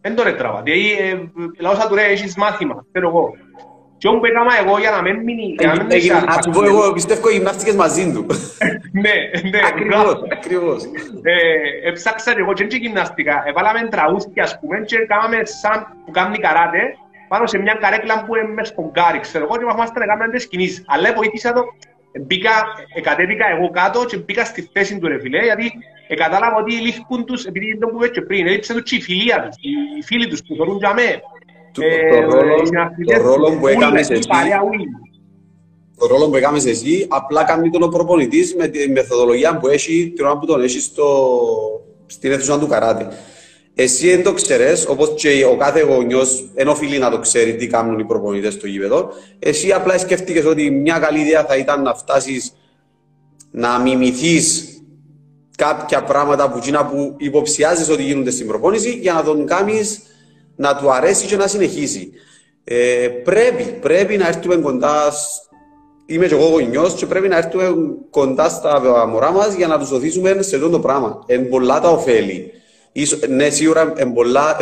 [0.00, 0.62] Δεν τον έτραβα.
[0.62, 1.20] Δηλαδή, ε,
[1.60, 3.34] λαός θα του λέει, έχεις μάθημα, ξέρω εγώ.
[4.02, 5.54] Και όπου έκανα εγώ για να μην μείνει...
[6.26, 8.26] Να σου πω εγώ, πιστεύω γυμνάστηκες μαζί του.
[9.04, 9.16] Ναι,
[9.50, 9.60] ναι.
[9.66, 10.82] Ακριβώς, ακριβώς.
[11.22, 13.42] Ε, έψαξα εγώ και γυμναστικά.
[13.46, 16.80] Έβαλαμε τραούστια, ας πούμε, και κάναμε σαν που κάνει καράτε,
[17.28, 20.28] πάνω σε μια καρέκλα που είναι μέσα στον κάρι, ξέρω εγώ, και μαθήμαστε να κάνουμε
[20.28, 20.84] τις κινήσεις.
[20.86, 21.62] Αλλά βοήθησα το,
[22.20, 22.50] μπήκα,
[23.02, 25.72] κατέβηκα εγώ κάτω και μπήκα στη θέση του ρε φιλέ, γιατί
[26.16, 29.42] κατάλαβα ότι λήφκουν τους, επειδή δεν το που και πριν, έλειψε τους και η φιλία
[29.42, 29.56] τους,
[29.98, 30.94] οι φίλοι τους που θεωρούν για
[31.80, 34.28] μέ, το ρόλο που έκανες εσύ,
[35.98, 40.24] το ρόλο που έκαμες εσύ, απλά κάνει τον προπονητής με τη μεθοδολογία που έχει, την
[40.24, 41.28] ώρα που τον έχεις στο,
[42.06, 43.06] στην αίθουσα του καράτη.
[43.74, 47.66] Εσύ δεν το ξέρεις, όπως και ο κάθε γονιός δεν οφείλει να το ξέρει τι
[47.66, 49.08] κάνουν οι προπονητές στο γήπεδο.
[49.38, 52.52] Εσύ απλά σκέφτηκες ότι μια καλή ιδέα θα ήταν να φτάσεις
[53.50, 54.66] να μιμηθείς
[55.56, 60.02] κάποια πράγματα που, που υποψιάζεις ότι γίνονται στην προπόνηση για να τον κάνεις
[60.62, 62.12] να του αρέσει και να συνεχίσει.
[62.64, 65.12] Ε, πρέπει, πρέπει να έρθουμε κοντά.
[66.06, 67.74] Είμαι και εγώ γονιός και πρέπει να έρθουμε
[68.10, 71.18] κοντά στα μωρά μας για να τους οθήσουμε σε αυτό το πράγμα.
[71.26, 72.50] Εν πολλά τα ωφέλη.
[73.28, 74.12] ναι, σίγουρα εν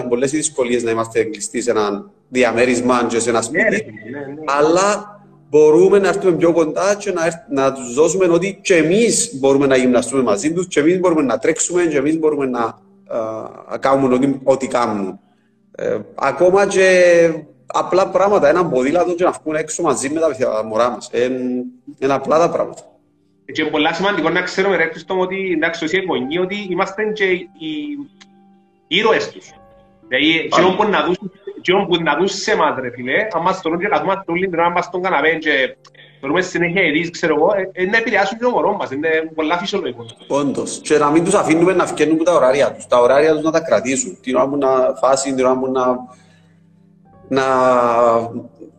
[0.08, 3.64] πολλές οι δυσκολίες να είμαστε κλειστοί σε έναν διαμέρισμα και σε ένα Ναι, σπίτι.
[3.64, 3.76] ρε,
[4.10, 4.34] ναι, ναι.
[4.58, 9.30] αλλά μπορούμε να έρθουμε πιο κοντά και να, έρθ- να τους δώσουμε ότι και εμείς
[9.38, 12.78] μπορούμε να γυμναστούμε μαζί τους και εμείς μπορούμε να τρέξουμε και εμείς μπορούμε να, α,
[13.70, 15.18] να κάνουμε ό,τι, ό,τι κάνουν.
[15.74, 17.30] Ε, ακόμα και
[17.66, 21.08] απλά πράγματα, ένα ποδήλατο και να βγουν έξω μαζί με τα παιδιά μωρά μας.
[21.12, 21.24] Ε,
[21.98, 22.82] είναι απλά τα πράγματα.
[23.52, 27.24] Και είναι πολλά σημαντικό να ξέρουμε ρε Χριστό ότι εντάξει όσοι γονεί ότι είμαστε και
[27.24, 27.48] οι
[28.86, 29.50] ήρωες τους.
[30.08, 33.60] Δηλαδή, εκείνο που να δουν- εκείνο που να δουν σε εμάς ρε φίλε, αν μας
[33.60, 35.76] θεωρούν και καθόμαστε όλοι την ώρα μας στον καναπέ και
[36.20, 39.58] θεωρούμε συνέχεια ειδήσεις, ξέρω εγώ, ε, ε, να επηρεάσουν και το μωρό μας, είναι πολλά
[39.58, 40.06] φυσιολογικό.
[40.28, 40.80] Όντως.
[40.82, 42.86] Και να μην τους αφήνουμε να βγαίνουν από τα ωράρια τους.
[42.86, 44.18] Τα ωράρια τους να τα κρατήσουν.
[44.20, 44.68] Την ώρα που να
[45.00, 45.84] φάσουν, την ώρα που να,
[47.28, 47.44] να,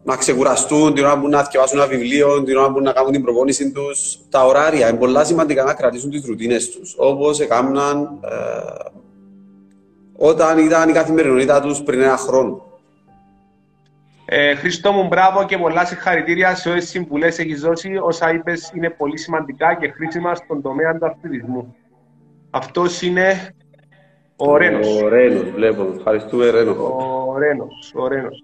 [0.03, 3.21] να ξεκουραστούν, την ώρα που να διαβάσουν ένα βιβλίο, την ώρα που να κάνουν την
[3.21, 4.19] προπόνηση τους.
[4.29, 6.95] Τα ωράρια είναι πολλά σημαντικά να κρατήσουν τις ρουτίνες τους.
[6.97, 8.89] Όπως έκαναν ε,
[10.17, 12.70] όταν ήταν η καθημερινότητα τους πριν ένα χρόνο.
[14.33, 17.97] Ε, Χριστό μου, μπράβο και πολλά συγχαρητήρια σε όσες συμβουλές έχεις δώσει.
[18.01, 21.75] Όσα είπες είναι πολύ σημαντικά και χρήσιμα στον τομέα του αθλητισμού.
[22.49, 23.55] Αυτός είναι
[24.35, 25.01] ο Ρένος.
[25.01, 25.93] Ο Ρένος, βλέπω.
[25.97, 26.71] Ευχαριστούμε, Ρένο.
[26.71, 28.43] Ο Ρένος, ο Ρένος.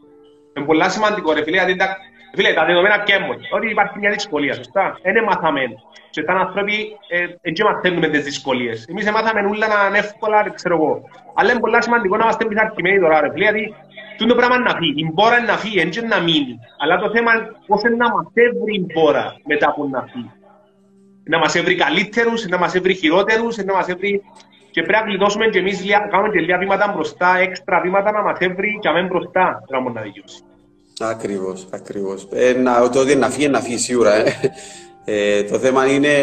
[0.54, 1.98] Είναι πολλά σημαντικό ρε φίλε, γιατί τα,
[2.36, 3.38] φίλε, τα δεδομένα πιέμουν.
[3.52, 5.00] Ότι υπάρχει μια δυσκολία, σωστά.
[5.04, 5.76] Είναι μαθαμένο.
[6.10, 6.98] Και σαν άνθρωποι
[7.42, 8.86] δεν ε, μαθαίνουμε τις δυσκολίες.
[8.90, 11.02] Εμείς μάθαμε όλα να είναι εύκολα, δεν ξέρω εγώ.
[11.34, 13.76] Αλλά είναι πολλά σημαντικό να είμαστε πειθαρχημένοι τώρα ρε φίλε, γιατί
[14.18, 15.02] τούτο πράγμα να φύγει.
[15.06, 16.60] Η μπόρα είναι να φύγει, δεν να μείνει.
[16.82, 20.32] Αλλά το θέμα είναι πώς είναι να μας έβρει η μπόρα μετά από να φύγει.
[21.24, 24.22] Να μας έβρει καλύτερους, να μας έβρει χειρότερους, να μας έβρει...
[24.72, 28.22] Και πρέπει να κλειδώσουμε και εμείς λιά- κάνουμε και λίγα βήματα μπροστά, έξτρα βήματα να
[28.22, 29.64] μας έβρει και αμέν μπροστά.
[29.68, 30.44] Πρέπει να να δικαιώσει.
[31.00, 32.28] Ακριβώς, ακριβώς.
[32.32, 34.14] Ε, να, το ότι να φύγει, να φύγει σίγουρα.
[34.16, 34.34] Ε.
[35.10, 36.14] Ε, το θέμα είναι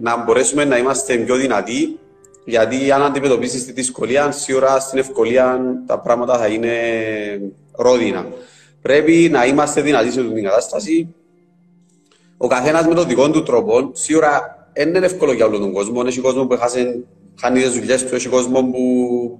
[0.00, 1.98] να μπορέσουμε να είμαστε πιο δυνατοί,
[2.48, 6.70] γιατί αν αντιμετωπίσεις τη δυσκολία, σίγουρα στην ευκολία τα πράγματα θα είναι
[7.72, 8.26] ρόδινα.
[8.82, 11.14] Πρέπει να είμαστε δυνατοί σε αυτή την κατάσταση.
[12.36, 16.02] Ο καθένας με τον δικό του τρόπο, σίγουρα δεν είναι εύκολο για όλο τον κόσμο.
[16.06, 17.04] Έχει κόσμο που έχασε,
[17.40, 19.38] χάνει τις δουλειές του, έχει κόσμο που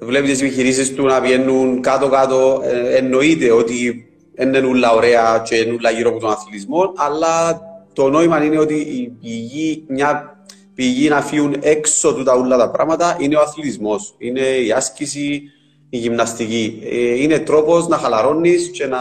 [0.00, 2.60] βλέπει τις επιχειρήσεις του να βγαίνουν κάτω-κάτω.
[2.64, 7.60] Ε, εννοείται ότι δεν είναι όλα ωραία και είναι όλα γύρω από τον αθλητισμό, αλλά
[7.92, 10.35] το νόημα είναι ότι η πηγή, μια
[10.76, 14.14] πηγή να φύγουν έξω του τα όλα τα πράγματα είναι ο αθλητισμός.
[14.18, 15.42] Είναι η άσκηση,
[15.90, 16.82] η γυμναστική.
[16.84, 18.98] Ε, είναι τρόπος να χαλαρώνεις και να,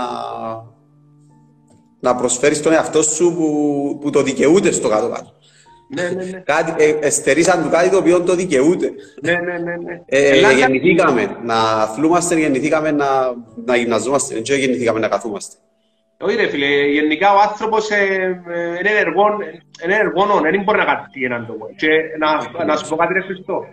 [1.99, 5.33] να προσφέρεις τον εαυτό σου που, που το δικαιούται στο κάτω-κάτω.
[5.95, 6.43] Ναι, ναι, ναι.
[6.45, 8.91] Κάτι, ε, εστερήσαν του κάτι το οποίο το δικαιούται.
[9.21, 10.01] ναι, ναι, ναι, ναι.
[10.05, 13.05] Ε, Ελλάδα- γεννηθήκαμε να αθλούμαστε, γεννηθήκαμε να,
[13.65, 15.55] να γυμναζόμαστε, δεν γεννηθήκαμε να καθούμαστε.
[16.19, 17.95] Όχι ρε φίλε, γενικά ο άνθρωπος ε,
[18.47, 19.41] ε, είναι ενεργόν,
[19.83, 21.65] είναι ενεργόν, δεν μπορεί να κάνει έναν τόπο.
[21.75, 21.87] Και
[22.19, 23.65] να, να σου πω κάτι ρε Χριστό.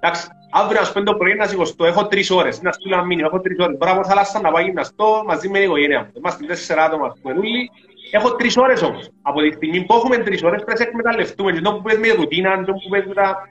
[0.00, 3.26] Εντάξει, αύριο ας πούμε το πρωί να σηκωστώ, έχω τρεις ώρες, να στείλω ένα μήνυμα,
[3.26, 3.76] έχω τρεις ώρες.
[3.76, 6.12] Μπορώ να πω θάλασσα να πάω γυμναστώ μαζί με την οικογένεια μου.
[6.16, 7.70] Είμαστε τέσσερα άτομα, ας πούμε, όλοι.
[8.10, 9.10] Έχω τρεις ώρες όμως.
[9.22, 11.52] Από τη στιγμή που έχουμε τρεις ώρες πρέπει να σε εκμεταλλευτούμε.
[11.52, 13.48] Και το που πες με ρουτίνα, το που πες με τα...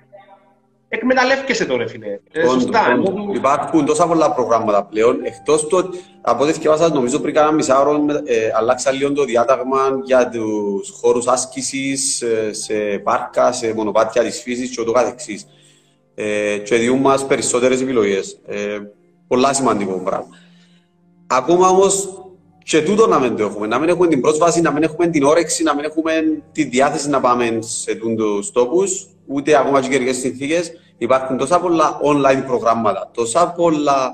[0.89, 2.19] Εκμεταλλεύκεσαι τώρα, φίλε.
[2.32, 2.93] Ε, Όντως, σωστά.
[2.93, 3.10] όντως.
[3.10, 5.19] Εγώ- Υπάρχουν τόσα πολλά προγράμματα πλέον.
[5.23, 10.00] Εκτός το ότι, από ό,τι θυκευάσα, νομίζω πριν κάνα μισάωρο, ε, αλλάξα λίγο το διάταγμα
[10.04, 12.73] για τους χώρους άσκησης ε, σε
[13.04, 15.47] πάρκα, σε μονοπάτια της φύσης και ούτω καθεξής.
[16.15, 18.39] Ε, και διούν μας περισσότερες επιλογές.
[18.45, 18.78] Ε,
[19.28, 20.28] πολλά σημαντικό πράγμα.
[21.28, 22.10] Ακόμα όμως
[22.63, 25.23] και τούτο να μην το έχουμε, να μην έχουμε την πρόσβαση, να μην έχουμε την
[25.23, 26.12] όρεξη, να μην έχουμε
[26.52, 30.71] τη διάθεση να πάμε σε τούτους τόπους, ούτε ακόμα και καιρικές συνθήκες.
[30.97, 34.13] Υπάρχουν τόσα πολλά online προγράμματα, τόσα πολλά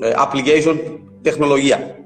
[0.00, 0.78] ε, application
[1.22, 1.98] τεχνολογία.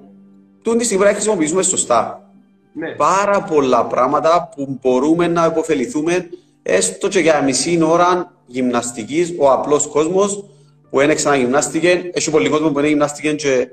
[0.63, 2.31] Τούν τη στιγμή πρέπει να χρησιμοποιήσουμε σωστά.
[2.73, 2.89] Ναι.
[2.89, 6.29] Πάρα πολλά πράγματα που μπορούμε να υποφεληθούμε
[6.63, 10.45] έστω και για μισή ώρα γυμναστικής, ο απλός κόσμος
[10.91, 13.69] που είναι ξαναγυμνάστηκε, έχει πολύ κόσμο που είναι γυμνάστηκε και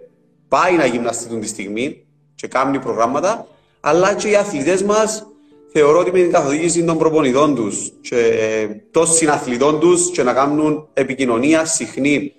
[0.47, 3.47] πάει να γυμναστεί τη στιγμή και κάνει προγράμματα,
[3.79, 5.27] αλλά και οι αθλητές μας
[5.77, 10.33] θεωρώ ότι με την καθοδήγηση των προπονητών τους και ε, των συναθλητών τους και να
[10.33, 12.33] κάνουν επικοινωνία συχνή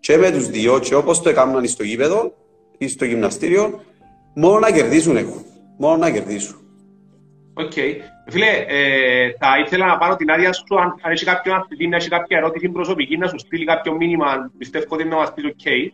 [0.00, 2.34] και με τους δύο και όπως το έκαναν στο γήπεδο
[2.78, 3.82] ή στο γυμναστήριο,
[4.34, 5.44] μόνο να κερδίσουν έχουν.
[5.78, 6.56] Μόνο να κερδίσουν.
[7.54, 7.72] Οκ.
[8.28, 11.96] Φίλε, ε, θα ήθελα να πάρω την άδεια σου, αν, αν έχει κάποιον αθλητή, να
[11.96, 15.92] έχει κάποια ερώτηση προσωπική, να σου στείλει κάποιο μήνυμα, πιστεύω ότι να μας πεις οκ.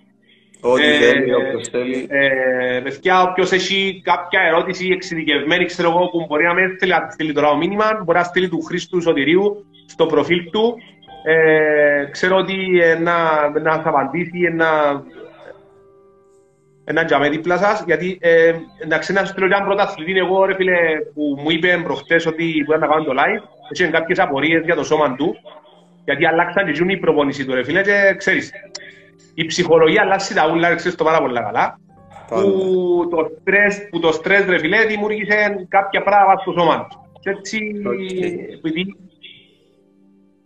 [0.61, 2.07] Ό,τι Ε, θέλει, όποιος θέλει.
[2.11, 7.09] Ε, παιδιά, όποιος έχει κάποια ερώτηση εξειδικευμένη, ξέρω εγώ, που μπορεί να μην θέλει να
[7.11, 10.75] στείλει τώρα ο μήνυμα, μπορεί να στείλει του Χρήστου Σωτηρίου στο προφίλ του.
[11.25, 13.15] Ε, ξέρω ότι ε, να,
[13.61, 14.67] να θα απαντήσει, ε, να,
[16.85, 20.77] ένα τζαμέ δίπλα σας, γιατί ε, εντάξει να σου στείλω έναν πρωταθλητή εγώ ρε φίλε
[21.15, 23.43] που μου είπε προχτές ότι μπορεί να κάνω το live,
[23.73, 25.37] έχει κάποιες απορίες για το σώμα του,
[26.05, 28.53] γιατί αλλάξαν και ζουν η προπόνηση του ρε φίλε και ξέρεις,
[29.35, 31.81] η ψυχολογία αλλάζει τα ούλα, ξέρεις το πάρα πολύ καλά.
[32.29, 36.99] Που το, στρες, που το στρες, ρε φιλέ, δημιούργησε κάποια πράγματα στο σώμα τους.
[37.21, 37.59] Και έτσι,
[38.55, 38.97] επειδή...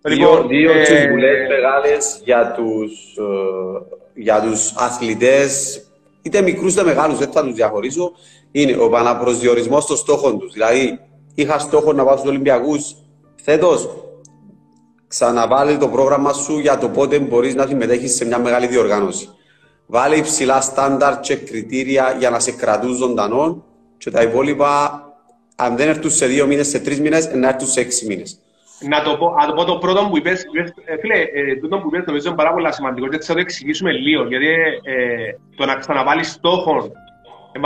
[0.04, 0.84] Δύο, λοιπόν, δύο ε...
[0.84, 5.82] συμβουλές μεγάλες για τους, ε, για τους αθλητές,
[6.22, 8.12] είτε μικρούς είτε μεγάλους, δεν θα τους διαχωρίσω,
[8.50, 10.52] είναι ο επαναπροσδιορισμός των στόχων τους.
[10.52, 11.00] Δηλαδή,
[11.34, 12.94] είχα στόχο να πάω στους Ολυμπιακούς
[13.42, 13.88] φέτος,
[15.12, 19.28] ξαναβάλει το πρόγραμμα σου για το πότε μπορείς να συμμετέχει σε μια μεγάλη διοργάνωση.
[19.86, 23.64] Βάλε υψηλά στάνταρ και κριτήρια για να σε κρατούν ζωντανό
[23.98, 25.02] και τα υπόλοιπα,
[25.56, 28.38] αν δεν έρθουν σε δύο μήνες, σε τρεις μήνες, να έρθουν σε έξι μήνες.
[28.88, 30.44] Να το πω, να το, πω το πρώτο που είπες,
[30.84, 33.90] ε, φίλε, ε, τούτο που είπες νομίζω είναι πάρα πολύ σημαντικό και θα το εξηγήσουμε
[33.92, 34.46] λίγο, γιατί
[34.82, 34.94] ε,
[35.56, 36.92] το να ξαναβάλεις στόχο,
[37.52, 37.58] ε,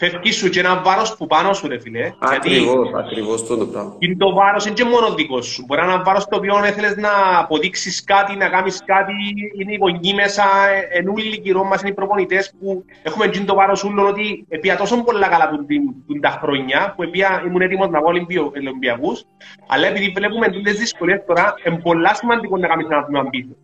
[0.00, 2.12] φεύγει σου και ένα βάρος που πάνω σου, ρε φίλε.
[2.18, 3.96] Ακριβώς, Γιατί ακριβώς το πράγμα.
[3.98, 5.64] Είναι το βάρος είναι και μόνο δικό σου.
[5.66, 9.12] Μπορεί να είναι ένα βάρος το οποίο θέλεις να αποδείξεις κάτι, να κάνεις κάτι,
[9.58, 10.44] είναι οι γονείς μέσα,
[10.90, 14.76] εν όλοι γύρω μας είναι οι προπονητές που έχουμε και το βάρος ούλων ότι επία
[14.76, 15.66] τόσο πολλά καλά του,
[16.06, 18.08] του, τα χρόνια που επία ήμουν έτοιμος να βγω
[18.56, 19.24] Ολυμπιακούς,
[19.66, 23.54] αλλά επειδή βλέπουμε τις δυσκολίες τώρα, είναι πολλά σημαντικό να κάνεις ένα βήμα πίσω.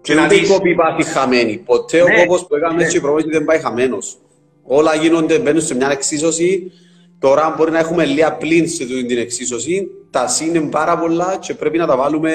[0.00, 1.56] Και ούτε η κόπη πάει χαμένη.
[1.56, 3.30] Ποτέ ο ναι, κόπος που έκαμε έτσι ναι.
[3.30, 4.16] δεν πάει χαμένος
[4.62, 6.72] όλα γίνονται, μπαίνουν σε μια εξίσωση.
[7.18, 9.88] Τώρα μπορεί να έχουμε λίγα πλήνς σε την εξίσωση.
[10.10, 12.30] Τα συν είναι πάρα πολλά και πρέπει να τα βάλουμε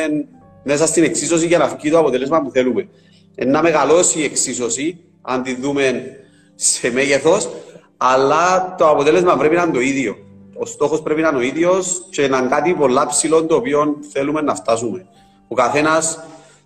[0.63, 2.88] μέσα στην εξίσωση για να βγει το αποτέλεσμα που θέλουμε.
[3.46, 6.04] Να μεγαλώσει η εξίσωση, αν τη δούμε
[6.56, 7.50] σε μέγεθος,
[7.98, 10.16] αλλά το αποτέλεσμα πρέπει να είναι το ίδιο.
[10.60, 14.00] Ο στόχος πρέπει να είναι ο ίδιος και να είναι κάτι πολλά ψηλό το οποίο
[14.12, 15.06] θέλουμε να φτάσουμε.
[15.48, 16.24] Ο καθένας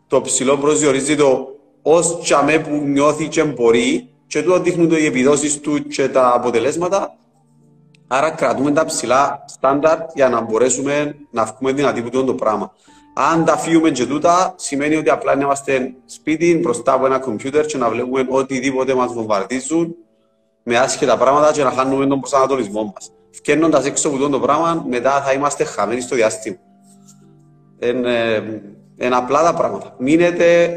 [0.07, 1.47] το ψηλό προσδιορίζει το
[1.81, 6.33] ως τσαμέ που νιώθει και μπορεί και τούτο δείχνουν το οι επιδόσεις του και τα
[6.33, 7.15] αποτελέσματα.
[8.07, 12.73] Άρα κρατούμε τα ψηλά στάνταρ για να μπορέσουμε να βγούμε δυνατοί από το πράγμα.
[13.13, 17.77] Αν τα φύγουμε και τούτα, σημαίνει ότι απλά είμαστε σπίτι μπροστά από ένα κομπιούτερ και
[17.77, 19.95] να βλέπουμε οτιδήποτε μας βομβαρδίζουν
[20.63, 23.11] με άσχετα πράγματα και να χάνουμε τον προσανατολισμό μας.
[23.31, 26.57] Φκένοντας έξω από το πράγμα, μετά θα είμαστε χαμένοι στο διάστημα.
[27.79, 28.43] Είναι,
[28.95, 29.95] είναι απλά τα πράγματα.
[29.97, 30.75] Μείνετε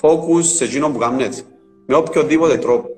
[0.00, 1.44] focus σε εκείνο που κάνουμε έτσι
[1.92, 2.88] με οποιοδήποτε τρόπο.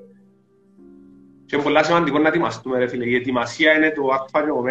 [1.45, 3.05] Και είναι πολύ σημαντικό να ετοιμαστούμε, ρε φίλε.
[3.05, 4.63] Η ετοιμασία είναι το α και ω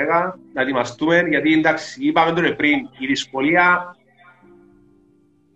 [0.53, 3.97] να ετοιμαστούμε, γιατί εντάξει, είπαμε τώρα πριν, η δυσκολία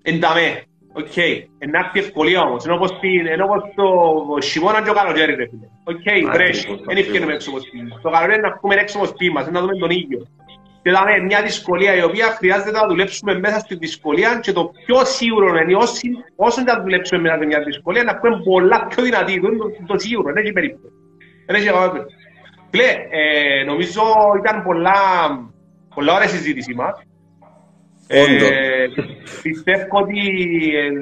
[0.02, 0.62] εν δαμέ.
[0.92, 5.46] Οκ, είναι αυτή ευκολία όμως, είναι όπως, είναι όπως το χειμώνα και ο καλοκαίρι, ρε
[5.48, 5.66] φίλε.
[5.84, 7.88] Οκ, βρέχει, δεν εφκαίννουμε έξω από σπίτι.
[8.02, 10.26] Το καλοκαίρι να βγούμε έξω από σπίτι μας, να δούμε τον ήλιο.
[10.82, 15.04] Και δάμε μια δυσκολία η οποία χρειάζεται να δουλέψουμε μέσα στη δυσκολία και το πιο
[15.04, 19.40] σίγουρο είναι όσοι, όσο θα δουλέψουμε μέσα σε μια δυσκολία να πούμε πολλά πιο δυνατή.
[19.40, 20.92] Το, το, το σίγουρο, δεν έχει περίπτωση.
[21.46, 22.16] Δεν έχει περίπτωση.
[22.70, 24.02] Πλέ, ε, νομίζω
[24.44, 25.00] ήταν πολλά,
[25.94, 27.02] πολλά ωραία συζήτηση μας.
[28.06, 28.86] Ε,
[29.42, 30.20] πιστεύω ότι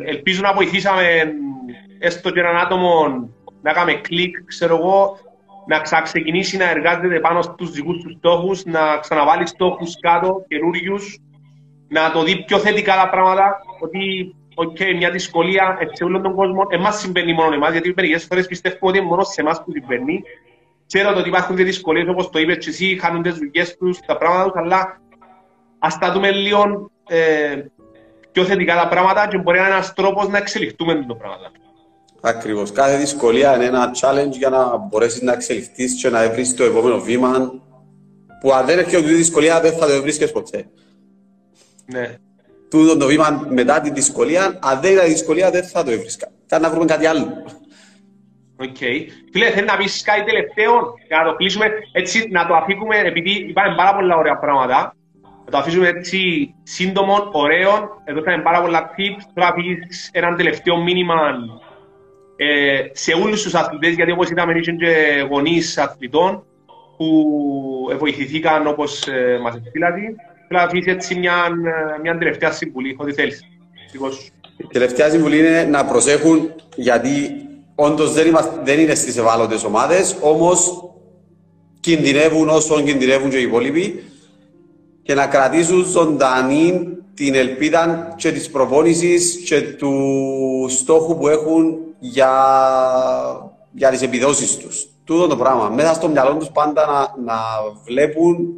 [0.07, 1.03] ελπίζω να βοηθήσαμε
[1.99, 2.91] έστω και έναν άτομο
[3.62, 5.19] να κάνουμε κλικ, ξέρω εγώ,
[5.66, 11.18] να ξεκινήσει να εργάζεται πάνω στους δικούς του στόχους, να ξαναβάλει στόχους κάτω, καινούριους,
[11.88, 16.66] να το δει πιο θετικά τα πράγματα, ότι okay, μια δυσκολία σε όλον τον κόσμο,
[16.68, 20.22] εμάς συμβαίνει μόνο εμάς, γιατί μερικές φορές πιστεύω ότι είναι μόνο σε εμάς που συμβαίνει.
[20.87, 24.44] Ξέρω ότι υπάρχουν δυσκολίες, όπως το είπες και εσύ, χάνουν τις δουλειές τους, τα πράγματα
[24.44, 25.00] τους, αλλά
[25.79, 27.62] ας τα δούμε λίγο ε,
[28.33, 31.50] πιο θετικά τα πράγματα και μπορεί να είναι ένας τρόπος να εξελιχτούμε το πράγματα.
[32.27, 32.73] Ακριβώς.
[32.73, 36.99] Κάθε δυσκολία είναι ένα challenge για να μπορέσεις να εξελιχθείς και να βρεις το επόμενο
[37.01, 37.53] βήμα.
[38.41, 40.67] Που αν δεν έρχεται η δυσκολία, δεν θα το βρίσκεις ποτέ.
[41.87, 42.17] Ναι.
[42.71, 46.29] Τούτο το βήμα μετά τη δυσκολία, αν δεν ήταν δυσκολία, δεν θα το έβρισκα.
[46.47, 47.27] Θα να βρούμε κάτι άλλο.
[48.61, 48.77] OK.
[48.81, 48.97] Okay.
[49.33, 50.73] Φίλε, θέλεις να πεις κάτι τελευταίο;
[51.09, 54.95] Για να το κλείσουμε έτσι, να το αφήσουμε, επειδή υπάρχουν πάρα πολλά ωραία πράγματα.
[55.45, 56.19] Να το αφήσουμε έτσι
[56.62, 58.03] σύντομο, ωραίο.
[58.05, 59.23] Εδώ θα είναι πάρα πολλά tips.
[59.35, 61.15] Τώρα αφήσεις ένα τελευταίο μήνυμα
[62.37, 66.44] ε, σε όλους τους αθλητές, γιατί όπως είδαμε είχαν και γονείς αθλητών
[66.96, 67.09] που
[67.99, 70.01] βοηθηθήκαν όπως ε, μας εξήλατε.
[70.49, 71.35] Θέλω να αφήσεις έτσι μια,
[72.03, 73.40] μια τελευταία συμβουλή, ό,τι θέλεις.
[74.57, 77.11] Η τελευταία συμβουλή είναι να προσέχουν γιατί
[77.75, 80.90] όντως δεν, είμαστε, δεν είναι στις ευάλωτες ομάδες, όμως
[81.81, 84.05] κινδυνεύουν όσο κινδυνεύουν και οι υπόλοιποι
[85.03, 92.32] και να κρατήσουν ζωντανή την ελπίδα και της προπόνησης και του στόχου που έχουν για,
[93.72, 94.88] για τις επιδόσεις τους.
[95.04, 95.68] Τούτο το πράγμα.
[95.68, 97.38] Μέσα στο μυαλό τους πάντα να, να
[97.85, 98.54] βλέπουν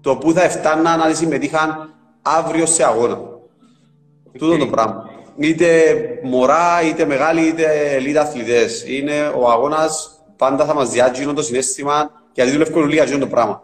[0.00, 3.18] το πού θα εφτάναν αν συμμετείχαν αύριο σε αγώνα.
[3.18, 4.38] Okay.
[4.38, 5.10] Τούτο το πράγμα.
[5.38, 8.84] Είτε μωρά, είτε μεγάλοι, είτε ελίτ αθλητές.
[8.88, 13.62] Είναι ο αγώνας πάντα θα μας διάγει το συνέστημα γιατί δουλεύουν λίγα αυτό το πράγμα.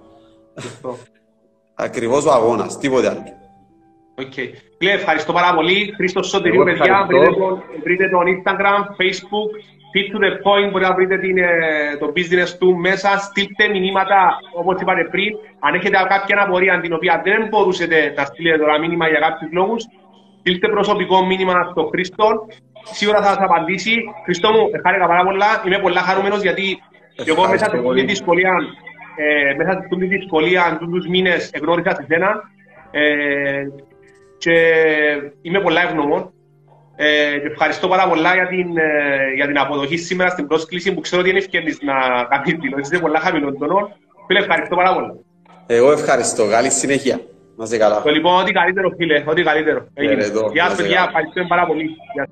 [1.74, 3.22] Ακριβώς ο αγώνας, τίποτε άλλο.
[4.20, 4.48] Okay.
[4.79, 5.92] Φίλε, ευχαριστώ πάρα πολύ.
[5.96, 7.07] Χρήστος Σωτηρίου, παιδιά.
[7.09, 9.51] Βρείτε το, βρείτε το Instagram, Facebook,
[9.92, 11.37] fit to the point, μπορεί να βρείτε την,
[11.98, 13.18] το business του μέσα.
[13.18, 15.31] Στείλτε μηνύματα, όπως είπατε πριν.
[15.61, 19.83] Αν έχετε κάποια απορία την οποία δεν μπορούσατε να στείλετε τώρα μήνυμα για κάποιους λόγους,
[20.38, 22.46] στείλτε προσωπικό μήνυμα στον Χρήστο.
[22.83, 23.94] Σίγουρα θα σας απαντήσει.
[24.25, 25.62] Χρήστο μου, ευχαριστώ πάρα πολλά.
[25.66, 26.83] Είμαι πολλά χαρούμενος γιατί
[27.25, 28.53] εγώ μέσα σε αυτή τη δυσκολία,
[29.16, 32.51] ε, μέσα σε αυτή τη δυσκολία, τους μήνες εγνώρισα σε σένα.
[32.90, 33.64] Ε,
[34.42, 34.57] και
[35.42, 36.33] είμαι πολλά ευγνωμών.
[36.96, 41.00] Ε, και ευχαριστώ πάρα πολλά για την, ε, για την αποδοχή σήμερα στην πρόσκληση που
[41.00, 41.94] ξέρω ότι είναι ευκαιρνής να
[42.31, 42.90] κάνεις δηλώσεις.
[42.90, 43.96] Είναι πολλά χαμηλό τόνο.
[44.26, 45.14] Φίλε, ευχαριστώ πάρα πολλά.
[45.66, 46.48] Εγώ ευχαριστώ.
[46.48, 47.20] Καλή συνέχεια.
[47.57, 48.02] Να είσαι καλά.
[48.02, 49.87] Το λοιπόν, ό,τι καλύτερο φίλε, ό,τι καλύτερο.
[50.52, 51.87] Γεια σας παιδιά, ευχαριστώ πάρα πολύ.
[52.14, 52.26] Γεια.